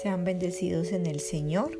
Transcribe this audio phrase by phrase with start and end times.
[0.00, 1.78] Sean bendecidos en el Señor.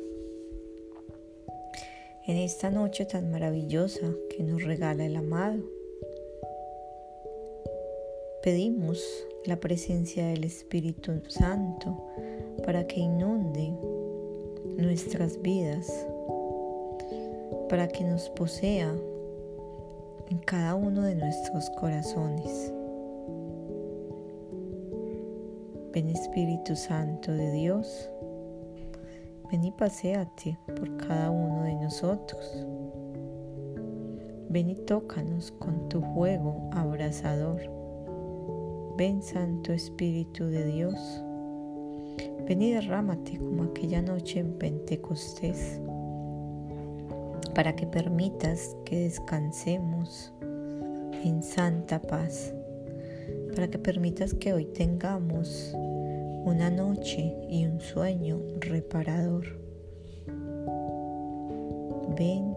[2.27, 5.63] En esta noche tan maravillosa que nos regala el amado.
[8.43, 9.03] Pedimos
[9.45, 11.97] la presencia del Espíritu Santo
[12.63, 13.73] para que inunde
[14.77, 15.91] nuestras vidas,
[17.69, 18.93] para que nos posea
[20.29, 22.71] en cada uno de nuestros corazones.
[25.93, 28.09] Ven Espíritu Santo de Dios,
[29.51, 32.65] ven y paséate por cada uno de nosotros.
[34.47, 37.59] Ven y tócanos con tu fuego abrasador.
[38.97, 40.95] Ven Santo Espíritu de Dios.
[42.47, 45.81] Ven y derrámate como aquella noche en Pentecostés,
[47.53, 50.31] para que permitas que descansemos
[51.21, 52.53] en santa paz
[53.55, 55.73] para que permitas que hoy tengamos
[56.45, 59.45] una noche y un sueño reparador.
[62.17, 62.55] Ven,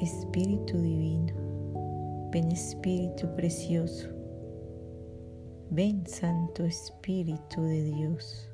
[0.00, 1.34] Espíritu Divino,
[2.32, 4.08] ven Espíritu Precioso,
[5.70, 8.50] ven Santo Espíritu de Dios.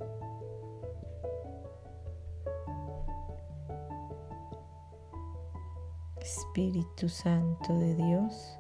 [6.21, 8.59] Espíritu Santo de Dios,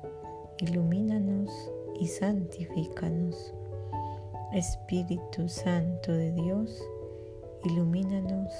[0.58, 3.54] ilumínanos y santifícanos.
[4.52, 6.82] Espíritu Santo de Dios,
[7.64, 8.52] ilumínanos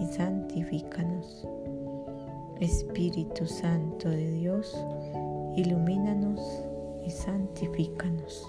[0.00, 1.46] y santifícanos.
[2.60, 4.76] Espíritu Santo de Dios,
[5.54, 6.40] ilumínanos
[7.04, 8.46] y santifícanos.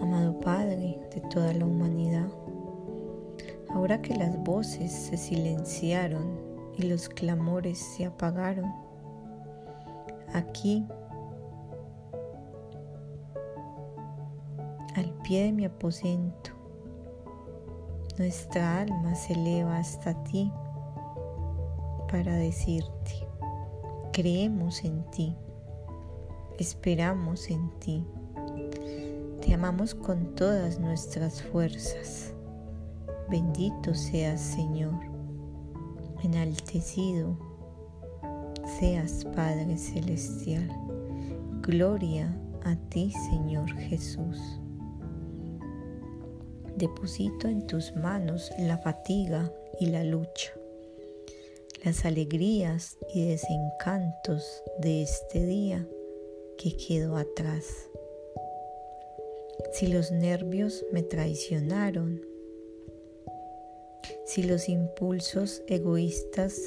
[0.00, 2.28] Amado Padre de toda la humanidad,
[3.68, 6.38] ahora que las voces se silenciaron
[6.78, 8.72] y los clamores se apagaron,
[10.32, 10.86] aquí
[14.96, 16.50] al pie de mi aposento.
[18.18, 20.50] Nuestra alma se eleva hasta ti
[22.10, 23.28] para decirte,
[24.12, 25.36] creemos en ti,
[26.58, 28.06] esperamos en ti,
[29.42, 32.32] te amamos con todas nuestras fuerzas.
[33.28, 34.94] Bendito seas Señor,
[36.22, 37.36] enaltecido
[38.78, 40.70] seas Padre Celestial.
[41.60, 42.34] Gloria
[42.64, 44.60] a ti Señor Jesús.
[46.76, 49.50] Deposito en tus manos la fatiga
[49.80, 50.52] y la lucha,
[51.82, 55.88] las alegrías y desencantos de este día
[56.58, 57.64] que quedó atrás.
[59.72, 62.20] Si los nervios me traicionaron,
[64.26, 66.60] si los impulsos egoístas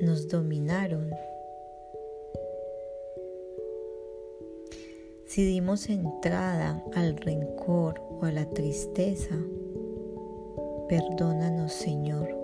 [0.00, 1.10] nos dominaron,
[5.36, 9.36] Si dimos entrada al rencor o a la tristeza,
[10.88, 12.34] perdónanos Señor,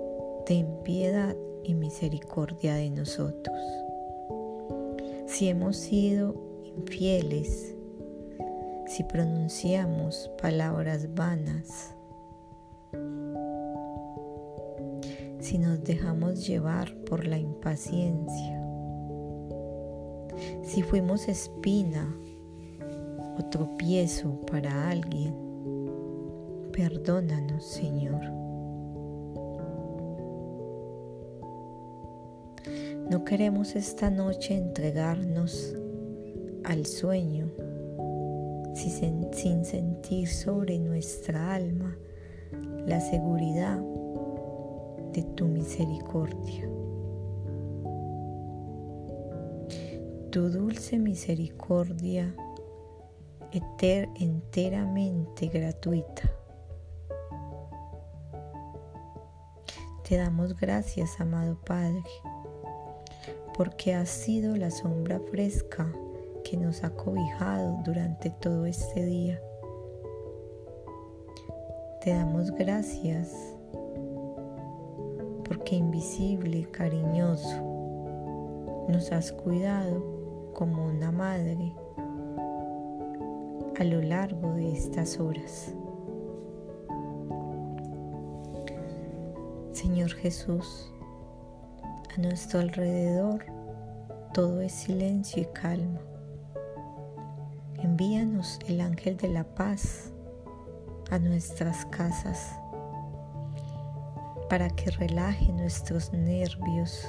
[0.44, 3.56] ten piedad y misericordia de nosotros.
[5.24, 7.74] Si hemos sido infieles,
[8.84, 11.94] si pronunciamos palabras vanas,
[15.40, 18.62] si nos dejamos llevar por la impaciencia,
[20.62, 22.14] si fuimos espina
[23.38, 25.34] o tropiezo para alguien,
[26.72, 28.20] perdónanos Señor.
[33.10, 35.74] No queremos esta noche entregarnos
[36.64, 37.50] al sueño
[38.74, 41.96] sin sentir sobre nuestra alma
[42.86, 43.78] la seguridad
[45.12, 46.68] de tu misericordia.
[50.30, 52.34] Tu dulce misericordia
[53.52, 56.30] enteramente gratuita.
[60.08, 62.02] Te damos gracias, amado Padre,
[63.56, 65.92] porque has sido la sombra fresca
[66.44, 69.40] que nos ha cobijado durante todo este día.
[72.02, 73.32] Te damos gracias
[75.44, 77.62] porque invisible, cariñoso,
[78.88, 81.74] nos has cuidado como una madre
[83.82, 85.74] a lo largo de estas horas.
[89.72, 90.88] Señor Jesús,
[92.16, 93.44] a nuestro alrededor
[94.32, 95.98] todo es silencio y calma.
[97.82, 100.12] Envíanos el ángel de la paz
[101.10, 102.54] a nuestras casas
[104.48, 107.04] para que relaje nuestros nervios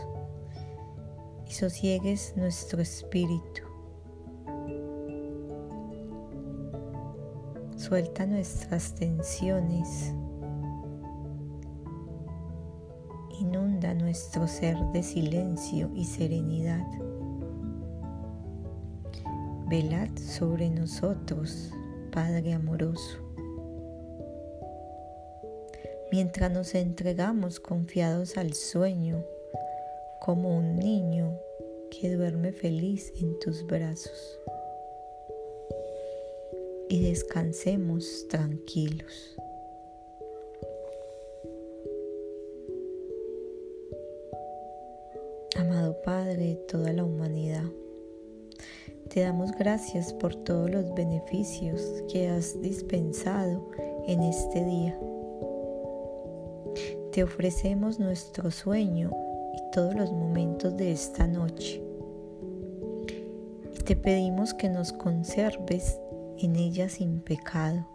[1.48, 3.73] y sosiegues nuestro espíritu
[7.84, 10.14] Suelta nuestras tensiones.
[13.42, 16.88] Inunda nuestro ser de silencio y serenidad.
[19.68, 21.74] Velad sobre nosotros,
[22.10, 23.18] Padre amoroso.
[26.10, 29.26] Mientras nos entregamos confiados al sueño,
[30.22, 31.38] como un niño
[31.92, 34.40] que duerme feliz en tus brazos.
[36.90, 39.36] Y descansemos tranquilos.
[45.56, 47.64] Amado Padre de toda la humanidad,
[49.10, 53.70] te damos gracias por todos los beneficios que has dispensado
[54.08, 55.00] en este día.
[57.12, 59.12] Te ofrecemos nuestro sueño
[59.54, 61.84] y todos los momentos de esta noche.
[63.72, 66.00] Y te pedimos que nos conserves
[66.44, 67.88] en ella sin pecado.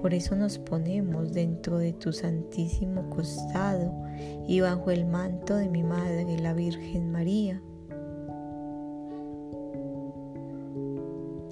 [0.00, 3.92] Por eso nos ponemos dentro de tu santísimo costado
[4.46, 7.60] y bajo el manto de mi Madre, la Virgen María.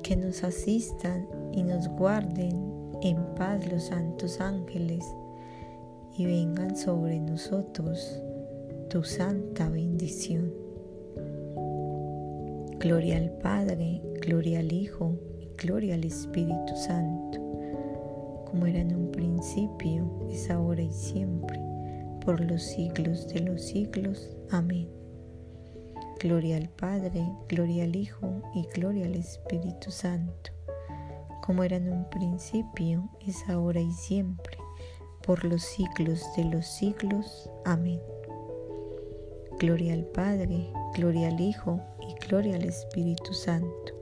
[0.02, 5.04] Que nos asistan y nos guarden en paz los santos ángeles
[6.16, 8.22] y vengan sobre nosotros
[8.88, 10.65] tu santa bendición.
[12.78, 17.46] Gloria al Padre, gloria al Hijo y gloria al Espíritu Santo
[18.56, 21.60] como era en un principio, es ahora y siempre,
[22.24, 24.34] por los siglos de los siglos.
[24.50, 24.88] Amén.
[26.20, 30.52] Gloria al Padre, gloria al Hijo y gloria al Espíritu Santo,
[31.42, 34.56] como era en un principio, es ahora y siempre,
[35.22, 37.50] por los siglos de los siglos.
[37.66, 38.00] Amén.
[39.58, 41.82] Gloria al Padre, gloria al Hijo
[42.28, 43.92] gloria al Espíritu Santo,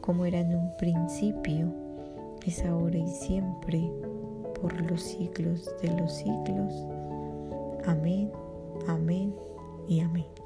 [0.00, 1.72] como era en un principio,
[2.46, 3.90] es ahora y siempre,
[4.60, 6.74] por los siglos de los siglos.
[7.84, 8.30] Amén,
[8.88, 9.34] amén
[9.88, 10.41] y amén.